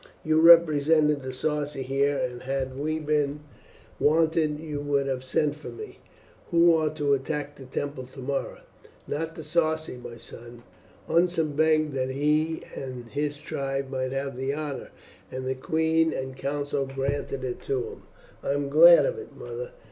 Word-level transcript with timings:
You 0.23 0.41
represented 0.41 1.21
the 1.21 1.31
Sarci 1.31 1.83
here, 1.83 2.17
and 2.17 2.41
had 2.41 2.75
we 2.75 2.97
been 2.97 3.41
wanted 3.99 4.59
you 4.59 4.79
would 4.81 5.05
have 5.05 5.23
sent 5.23 5.55
for 5.55 5.69
me. 5.69 5.99
Who 6.49 6.73
are 6.75 6.89
to 6.95 7.13
attack 7.13 7.55
the 7.55 7.65
temple 7.65 8.07
tomorrow?" 8.11 8.61
"Not 9.07 9.35
the 9.35 9.43
Sarci, 9.43 9.97
my 9.97 10.17
son. 10.17 10.63
Unser 11.07 11.43
begged 11.43 11.93
that 11.93 12.09
he 12.09 12.63
and 12.73 13.09
his 13.09 13.37
tribe 13.37 13.91
might 13.91 14.11
have 14.11 14.35
the 14.35 14.55
honour, 14.55 14.89
and 15.31 15.45
the 15.45 15.53
queen 15.53 16.13
and 16.13 16.35
council 16.35 16.87
granted 16.87 17.43
it 17.43 17.61
to 17.65 17.83
him." 17.91 18.03
"I 18.41 18.53
am 18.53 18.69
glad 18.69 19.05
of 19.05 19.19
it, 19.19 19.35
mother. 19.37 19.69